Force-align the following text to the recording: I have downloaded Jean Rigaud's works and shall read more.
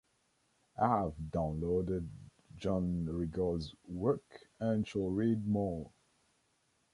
I 0.81 0.87
have 0.97 1.13
downloaded 1.29 2.09
Jean 2.57 3.05
Rigaud's 3.05 3.75
works 3.87 4.45
and 4.59 4.87
shall 4.87 5.11
read 5.11 5.45
more. 5.47 5.91